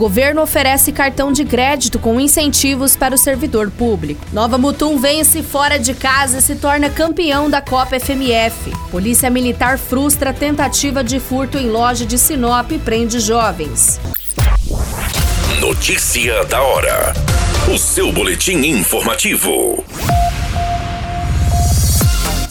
Governo 0.00 0.40
oferece 0.40 0.92
cartão 0.92 1.30
de 1.30 1.44
crédito 1.44 1.98
com 1.98 2.18
incentivos 2.18 2.96
para 2.96 3.14
o 3.14 3.18
servidor 3.18 3.70
público. 3.70 4.24
Nova 4.32 4.56
Mutum 4.56 4.96
vence 4.96 5.42
fora 5.42 5.78
de 5.78 5.92
casa 5.92 6.38
e 6.38 6.40
se 6.40 6.56
torna 6.56 6.88
campeão 6.88 7.50
da 7.50 7.60
Copa 7.60 8.00
FMF. 8.00 8.70
Polícia 8.90 9.28
Militar 9.28 9.76
frustra 9.76 10.32
tentativa 10.32 11.04
de 11.04 11.20
furto 11.20 11.58
em 11.58 11.68
loja 11.68 12.06
de 12.06 12.16
Sinop 12.16 12.72
e 12.72 12.78
prende 12.78 13.20
jovens. 13.20 14.00
Notícia 15.60 16.46
da 16.46 16.62
hora. 16.62 17.12
O 17.70 17.76
seu 17.76 18.10
boletim 18.10 18.56
informativo. 18.64 19.84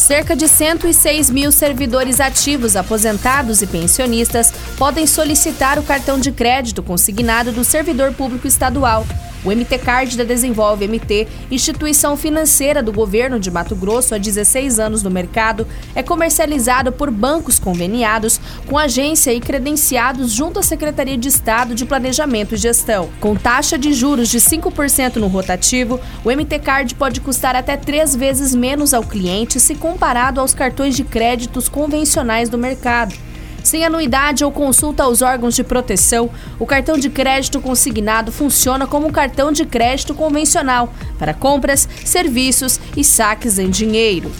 Cerca 0.10 0.36
de 0.36 0.48
106 0.48 1.30
mil 1.30 1.52
servidores 1.52 2.20
ativos, 2.20 2.76
aposentados 2.76 3.62
e 3.62 3.68
pensionistas 3.68 4.52
podem 4.76 5.06
solicitar 5.06 5.78
o 5.78 5.84
cartão 5.84 6.20
de 6.20 6.32
crédito 6.32 6.82
consignado 6.82 7.52
do 7.52 7.64
servidor 7.64 8.12
público 8.14 8.48
estadual. 8.48 9.06
O 9.44 9.52
MT 9.52 9.78
Card 9.80 10.18
da 10.18 10.26
Desenvolve 10.26 10.86
MT, 10.86 11.28
instituição 11.50 12.18
financeira 12.18 12.84
do 12.84 12.92
governo 12.92 13.40
de 13.40 13.50
Mato 13.50 13.74
Grosso 13.74 14.14
há 14.14 14.18
16 14.18 14.80
anos 14.80 15.02
no 15.02 15.10
mercado, 15.10 15.66
é 15.96 16.04
comercializado 16.04 16.92
por 16.92 17.10
bancos 17.10 17.58
conveniados 17.58 18.40
com 18.68 18.78
agência 18.78 19.34
e 19.34 19.40
credenciados 19.40 20.32
junto 20.32 20.60
à 20.60 20.64
Secretaria 20.64 21.18
de 21.18 21.30
Estado 21.30 21.74
de 21.74 21.86
Planejamento 21.86 22.56
e 22.56 22.58
Gestão. 22.58 23.10
Com 23.22 23.36
taxa 23.36 23.78
de 23.78 23.94
juros 23.94 24.28
de 24.28 24.40
5% 24.40 25.16
no 25.16 25.28
rotativo, 25.28 26.02
o 26.26 26.30
MT 26.30 26.60
Card 26.60 26.96
pode 26.96 27.22
custar 27.22 27.56
até 27.56 27.78
três 27.78 28.14
vezes 28.14 28.54
menos 28.54 28.94
ao 28.94 29.04
cliente 29.04 29.60
se 29.60 29.74
comparado 29.74 30.42
aos 30.42 30.54
cartões 30.54 30.96
de 30.98 31.06
créditos 31.06 31.70
convencionais 31.70 32.50
do 32.50 32.58
mercado. 32.58 33.29
Sem 33.70 33.86
anuidade 33.86 34.44
ou 34.44 34.52
consulta 34.52 35.04
aos 35.04 35.22
órgãos 35.22 35.56
de 35.56 35.64
proteção, 35.64 36.32
o 36.58 36.66
cartão 36.66 36.98
de 36.98 37.08
crédito 37.08 37.62
consignado 37.62 38.32
funciona 38.32 38.88
como 38.88 39.06
um 39.06 39.12
cartão 39.12 39.52
de 39.52 39.64
crédito 39.64 40.16
convencional 40.16 40.92
para 41.20 41.36
compras, 41.36 41.88
serviços 42.04 42.80
e 42.98 43.04
saques 43.04 43.60
em 43.60 43.70
dinheiro. 43.70 44.32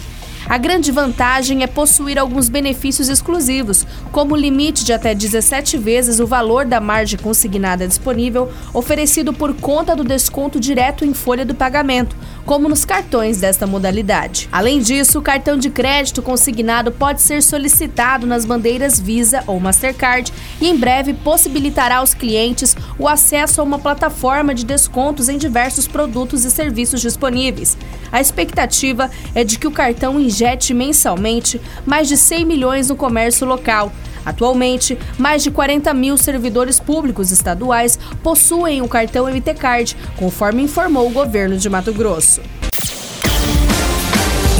A 0.48 0.58
grande 0.58 0.90
vantagem 0.90 1.62
é 1.62 1.68
possuir 1.68 2.18
alguns 2.18 2.48
benefícios 2.48 3.08
exclusivos, 3.08 3.86
como 4.10 4.34
o 4.34 4.36
limite 4.36 4.84
de 4.84 4.92
até 4.92 5.14
17 5.14 5.78
vezes 5.78 6.18
o 6.18 6.26
valor 6.26 6.64
da 6.64 6.80
margem 6.80 7.16
consignada 7.16 7.86
disponível, 7.86 8.50
oferecido 8.74 9.32
por 9.32 9.54
conta 9.54 9.94
do 9.94 10.02
desconto 10.02 10.58
direto 10.58 11.04
em 11.04 11.14
folha 11.14 11.46
do 11.46 11.54
pagamento, 11.54 12.16
como 12.50 12.68
nos 12.68 12.84
cartões 12.84 13.38
desta 13.38 13.64
modalidade. 13.64 14.48
Além 14.50 14.80
disso, 14.80 15.20
o 15.20 15.22
cartão 15.22 15.56
de 15.56 15.70
crédito 15.70 16.20
consignado 16.20 16.90
pode 16.90 17.22
ser 17.22 17.44
solicitado 17.44 18.26
nas 18.26 18.44
bandeiras 18.44 18.98
Visa 18.98 19.44
ou 19.46 19.60
Mastercard 19.60 20.32
e 20.60 20.66
em 20.66 20.76
breve 20.76 21.14
possibilitará 21.14 21.98
aos 21.98 22.12
clientes 22.12 22.76
o 22.98 23.06
acesso 23.06 23.60
a 23.60 23.64
uma 23.64 23.78
plataforma 23.78 24.52
de 24.52 24.64
descontos 24.64 25.28
em 25.28 25.38
diversos 25.38 25.86
produtos 25.86 26.44
e 26.44 26.50
serviços 26.50 27.00
disponíveis. 27.00 27.78
A 28.10 28.20
expectativa 28.20 29.08
é 29.32 29.44
de 29.44 29.56
que 29.56 29.68
o 29.68 29.70
cartão 29.70 30.18
injete 30.18 30.74
mensalmente 30.74 31.60
mais 31.86 32.08
de 32.08 32.16
100 32.16 32.44
milhões 32.44 32.88
no 32.88 32.96
comércio 32.96 33.46
local. 33.46 33.92
Atualmente, 34.30 34.96
mais 35.18 35.42
de 35.42 35.50
40 35.50 35.92
mil 35.92 36.16
servidores 36.16 36.78
públicos 36.78 37.32
estaduais 37.32 37.98
possuem 38.22 38.80
o 38.80 38.88
cartão 38.88 39.26
MT 39.26 39.54
Card, 39.54 39.96
conforme 40.16 40.62
informou 40.62 41.08
o 41.08 41.10
governo 41.10 41.56
de 41.56 41.68
Mato 41.68 41.92
Grosso. 41.92 42.40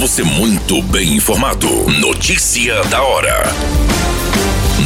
Você 0.00 0.25
muito 0.25 0.82
bem 0.82 1.14
informado. 1.14 1.69
Notícia 2.00 2.82
da 2.84 3.00
hora. 3.00 3.44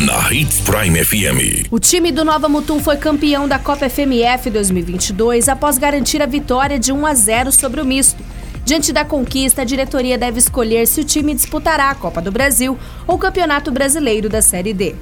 Na 0.04 0.30
Hits 0.30 0.60
Prime 0.60 1.02
FM. 1.02 1.68
O 1.70 1.78
time 1.78 2.12
do 2.12 2.24
Nova 2.24 2.46
Mutum 2.46 2.78
foi 2.78 2.98
campeão 2.98 3.48
da 3.48 3.58
Copa 3.58 3.88
FMF 3.88 4.50
2022 4.50 5.48
após 5.48 5.78
garantir 5.78 6.20
a 6.20 6.26
vitória 6.26 6.78
de 6.78 6.92
1 6.92 7.06
a 7.06 7.14
0 7.14 7.52
sobre 7.52 7.80
o 7.80 7.86
Misto. 7.86 8.22
Diante 8.64 8.94
da 8.94 9.04
conquista, 9.04 9.60
a 9.60 9.64
diretoria 9.64 10.16
deve 10.16 10.38
escolher 10.38 10.86
se 10.86 11.02
o 11.02 11.04
time 11.04 11.34
disputará 11.34 11.90
a 11.90 11.94
Copa 11.94 12.22
do 12.22 12.32
Brasil 12.32 12.78
ou 13.06 13.16
o 13.16 13.18
Campeonato 13.18 13.70
Brasileiro 13.70 14.26
da 14.26 14.40
Série 14.40 14.72
D. 14.72 14.94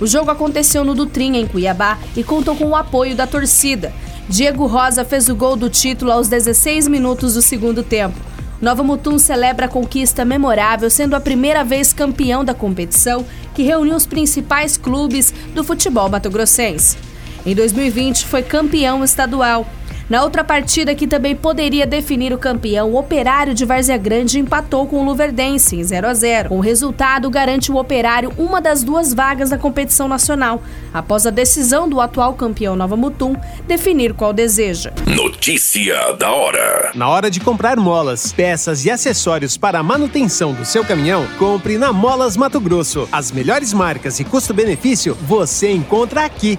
O 0.00 0.06
jogo 0.06 0.30
aconteceu 0.30 0.82
no 0.82 0.94
Dutrinha, 0.94 1.38
em 1.38 1.46
Cuiabá, 1.46 1.98
e 2.16 2.24
contou 2.24 2.56
com 2.56 2.64
o 2.68 2.74
apoio 2.74 3.14
da 3.14 3.26
torcida. 3.26 3.92
Diego 4.30 4.66
Rosa 4.66 5.04
fez 5.04 5.28
o 5.28 5.34
gol 5.34 5.56
do 5.56 5.68
título 5.68 6.10
aos 6.10 6.26
16 6.26 6.88
minutos 6.88 7.34
do 7.34 7.42
segundo 7.42 7.82
tempo. 7.82 8.18
Nova 8.62 8.82
Mutum 8.82 9.18
celebra 9.18 9.66
a 9.66 9.68
conquista 9.68 10.24
memorável, 10.24 10.88
sendo 10.88 11.14
a 11.14 11.20
primeira 11.20 11.62
vez 11.62 11.92
campeão 11.92 12.42
da 12.42 12.54
competição 12.54 13.26
que 13.54 13.62
reuniu 13.62 13.94
os 13.94 14.06
principais 14.06 14.78
clubes 14.78 15.34
do 15.54 15.62
futebol 15.62 16.08
mato-grossense. 16.08 16.96
Em 17.44 17.54
2020, 17.54 18.24
foi 18.24 18.42
campeão 18.42 19.04
estadual 19.04 19.66
na 20.12 20.22
outra 20.22 20.44
partida 20.44 20.94
que 20.94 21.06
também 21.06 21.34
poderia 21.34 21.86
definir 21.86 22.34
o 22.34 22.38
campeão, 22.38 22.90
o 22.90 22.98
Operário 22.98 23.54
de 23.54 23.64
Várzea 23.64 23.96
Grande 23.96 24.38
empatou 24.38 24.86
com 24.86 24.96
o 25.00 25.04
Luverdense 25.06 25.74
em 25.74 25.82
0 25.82 26.06
a 26.06 26.12
0. 26.12 26.52
O 26.52 26.60
resultado 26.60 27.30
garante 27.30 27.72
o 27.72 27.78
Operário 27.78 28.30
uma 28.36 28.60
das 28.60 28.82
duas 28.82 29.14
vagas 29.14 29.48
da 29.48 29.56
competição 29.56 30.06
nacional, 30.08 30.60
após 30.92 31.26
a 31.26 31.30
decisão 31.30 31.88
do 31.88 31.98
atual 31.98 32.34
campeão 32.34 32.76
Nova 32.76 32.94
Mutum 32.94 33.34
definir 33.66 34.12
qual 34.12 34.34
deseja. 34.34 34.92
Notícia 35.06 36.12
da 36.18 36.30
hora. 36.30 36.90
Na 36.94 37.08
hora 37.08 37.30
de 37.30 37.40
comprar 37.40 37.78
molas, 37.78 38.34
peças 38.34 38.84
e 38.84 38.90
acessórios 38.90 39.56
para 39.56 39.78
a 39.78 39.82
manutenção 39.82 40.52
do 40.52 40.66
seu 40.66 40.84
caminhão, 40.84 41.26
compre 41.38 41.78
na 41.78 41.90
Molas 41.90 42.36
Mato 42.36 42.60
Grosso. 42.60 43.08
As 43.10 43.32
melhores 43.32 43.72
marcas 43.72 44.20
e 44.20 44.24
custo-benefício 44.24 45.16
você 45.22 45.72
encontra 45.72 46.22
aqui. 46.22 46.58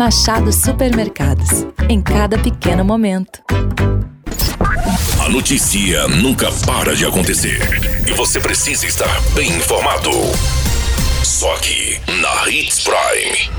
Machado 0.00 0.50
Supermercados. 0.50 1.66
Em 1.86 2.00
cada 2.00 2.38
pequeno 2.38 2.82
momento. 2.82 3.42
A 5.22 5.28
notícia 5.28 6.08
nunca 6.08 6.50
para 6.66 6.96
de 6.96 7.04
acontecer. 7.04 7.60
E 8.08 8.12
você 8.14 8.40
precisa 8.40 8.86
estar 8.86 9.20
bem 9.34 9.50
informado. 9.58 10.10
Só 11.22 11.54
aqui, 11.54 12.00
na 12.18 12.48
Hits 12.48 12.82
Prime. 12.82 13.50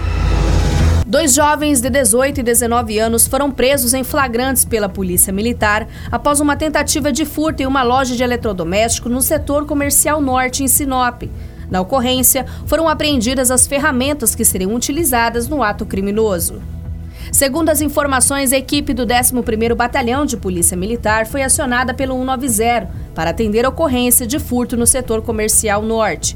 Dois 1.06 1.36
jovens 1.36 1.80
de 1.80 1.92
18 1.92 2.40
e 2.40 2.44
19 2.44 2.98
anos 2.98 3.28
foram 3.28 3.52
presos 3.52 3.94
em 3.94 4.04
flagrantes 4.04 4.66
pela 4.66 4.90
Polícia 4.90 5.32
Militar 5.32 5.88
após 6.12 6.40
uma 6.40 6.56
tentativa 6.56 7.12
de 7.12 7.24
furto 7.24 7.62
em 7.62 7.68
uma 7.68 7.84
loja 7.84 8.16
de 8.16 8.24
eletrodoméstico 8.24 9.10
no 9.10 9.22
setor 9.22 9.68
comercial 9.68 10.20
norte, 10.20 10.64
em 10.64 10.68
Sinop. 10.68 11.22
Na 11.72 11.80
ocorrência, 11.80 12.46
foram 12.66 12.90
apreendidas 12.90 13.50
as 13.50 13.66
ferramentas 13.66 14.36
que 14.36 14.44
seriam 14.44 14.76
utilizadas 14.76 15.48
no 15.48 15.64
ato 15.64 15.86
criminoso. 15.86 16.62
Segundo 17.32 17.70
as 17.70 17.80
informações, 17.80 18.52
a 18.52 18.58
equipe 18.58 18.94
do 18.94 19.08
11º 19.08 19.74
Batalhão 19.74 20.26
de 20.26 20.36
Polícia 20.36 20.76
Militar 20.76 21.26
foi 21.26 21.42
acionada 21.42 21.94
pelo 21.94 22.14
190 22.14 22.90
para 23.16 23.30
atender 23.30 23.66
a 23.66 23.70
ocorrência 23.70 24.28
de 24.28 24.38
furto 24.38 24.76
no 24.76 24.86
setor 24.86 25.22
comercial 25.22 25.82
norte. 25.82 26.36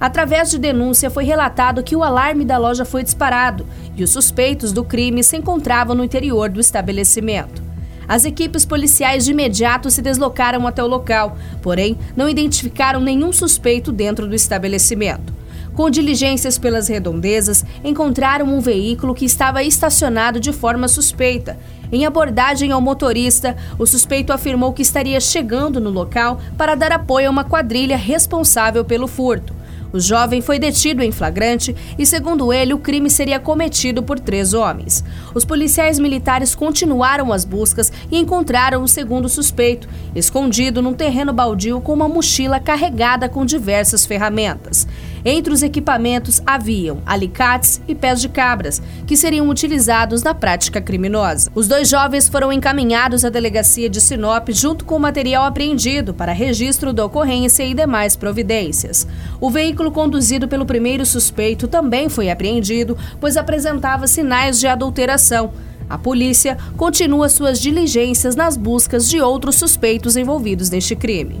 Através 0.00 0.50
de 0.50 0.58
denúncia, 0.58 1.08
foi 1.10 1.22
relatado 1.22 1.84
que 1.84 1.94
o 1.94 2.02
alarme 2.02 2.44
da 2.44 2.58
loja 2.58 2.84
foi 2.84 3.04
disparado 3.04 3.64
e 3.96 4.02
os 4.02 4.10
suspeitos 4.10 4.72
do 4.72 4.82
crime 4.82 5.22
se 5.22 5.36
encontravam 5.36 5.94
no 5.94 6.02
interior 6.02 6.50
do 6.50 6.58
estabelecimento. 6.58 7.71
As 8.08 8.24
equipes 8.24 8.64
policiais 8.64 9.24
de 9.24 9.30
imediato 9.30 9.90
se 9.90 10.02
deslocaram 10.02 10.66
até 10.66 10.82
o 10.82 10.86
local, 10.86 11.36
porém 11.60 11.96
não 12.16 12.28
identificaram 12.28 13.00
nenhum 13.00 13.32
suspeito 13.32 13.92
dentro 13.92 14.26
do 14.26 14.34
estabelecimento. 14.34 15.32
Com 15.74 15.88
diligências 15.88 16.58
pelas 16.58 16.88
redondezas, 16.88 17.64
encontraram 17.82 18.46
um 18.46 18.60
veículo 18.60 19.14
que 19.14 19.24
estava 19.24 19.62
estacionado 19.62 20.38
de 20.38 20.52
forma 20.52 20.86
suspeita. 20.86 21.58
Em 21.90 22.04
abordagem 22.04 22.72
ao 22.72 22.80
motorista, 22.80 23.56
o 23.78 23.86
suspeito 23.86 24.32
afirmou 24.32 24.72
que 24.74 24.82
estaria 24.82 25.18
chegando 25.18 25.80
no 25.80 25.88
local 25.88 26.40
para 26.58 26.74
dar 26.74 26.92
apoio 26.92 27.28
a 27.28 27.30
uma 27.30 27.44
quadrilha 27.44 27.96
responsável 27.96 28.84
pelo 28.84 29.06
furto. 29.06 29.61
O 29.92 30.00
jovem 30.00 30.40
foi 30.40 30.58
detido 30.58 31.02
em 31.02 31.12
flagrante 31.12 31.76
e, 31.98 32.06
segundo 32.06 32.52
ele, 32.52 32.72
o 32.72 32.78
crime 32.78 33.10
seria 33.10 33.38
cometido 33.38 34.02
por 34.02 34.18
três 34.18 34.54
homens. 34.54 35.04
Os 35.34 35.44
policiais 35.44 35.98
militares 35.98 36.54
continuaram 36.54 37.32
as 37.32 37.44
buscas 37.44 37.92
e 38.10 38.18
encontraram 38.18 38.82
o 38.82 38.88
segundo 38.88 39.28
suspeito, 39.28 39.88
escondido 40.14 40.80
num 40.80 40.94
terreno 40.94 41.32
baldio 41.32 41.80
com 41.80 41.92
uma 41.92 42.08
mochila 42.08 42.58
carregada 42.58 43.28
com 43.28 43.44
diversas 43.44 44.06
ferramentas. 44.06 44.86
Entre 45.24 45.52
os 45.52 45.62
equipamentos 45.62 46.42
haviam 46.44 47.00
alicates 47.06 47.80
e 47.86 47.94
pés 47.94 48.20
de 48.20 48.28
cabras, 48.28 48.82
que 49.06 49.16
seriam 49.16 49.48
utilizados 49.48 50.22
na 50.22 50.34
prática 50.34 50.80
criminosa. 50.80 51.50
Os 51.54 51.68
dois 51.68 51.88
jovens 51.88 52.28
foram 52.28 52.52
encaminhados 52.52 53.24
à 53.24 53.30
delegacia 53.30 53.88
de 53.88 54.00
Sinop 54.00 54.48
junto 54.50 54.84
com 54.84 54.96
o 54.96 55.00
material 55.00 55.44
apreendido 55.44 56.12
para 56.12 56.32
registro 56.32 56.92
da 56.92 57.04
ocorrência 57.04 57.62
e 57.64 57.74
demais 57.74 58.16
providências. 58.16 59.06
O 59.40 59.50
veículo 59.50 59.92
conduzido 59.92 60.48
pelo 60.48 60.66
primeiro 60.66 61.06
suspeito 61.06 61.68
também 61.68 62.08
foi 62.08 62.30
apreendido, 62.30 62.96
pois 63.20 63.36
apresentava 63.36 64.06
sinais 64.06 64.58
de 64.58 64.66
adulteração. 64.66 65.52
A 65.88 65.98
polícia 65.98 66.56
continua 66.76 67.28
suas 67.28 67.60
diligências 67.60 68.34
nas 68.34 68.56
buscas 68.56 69.08
de 69.08 69.20
outros 69.20 69.56
suspeitos 69.56 70.16
envolvidos 70.16 70.70
neste 70.70 70.96
crime. 70.96 71.40